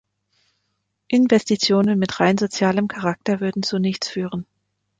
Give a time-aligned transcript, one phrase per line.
[1.09, 4.47] Investitionen mit rein sozialem Charakter würden zu nichts führen.